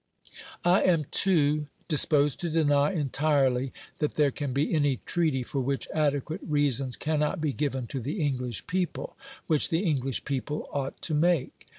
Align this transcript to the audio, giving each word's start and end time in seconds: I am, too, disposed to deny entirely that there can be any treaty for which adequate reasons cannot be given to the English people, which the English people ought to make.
I 0.65 0.81
am, 0.81 1.05
too, 1.11 1.67
disposed 1.87 2.39
to 2.39 2.49
deny 2.49 2.91
entirely 2.91 3.71
that 3.99 4.15
there 4.15 4.31
can 4.31 4.51
be 4.51 4.73
any 4.73 4.97
treaty 5.05 5.43
for 5.43 5.61
which 5.61 5.87
adequate 5.93 6.41
reasons 6.43 6.95
cannot 6.97 7.39
be 7.39 7.53
given 7.53 7.85
to 7.89 7.99
the 7.99 8.19
English 8.19 8.65
people, 8.65 9.15
which 9.45 9.69
the 9.69 9.81
English 9.83 10.25
people 10.25 10.67
ought 10.73 10.99
to 11.03 11.13
make. 11.13 11.67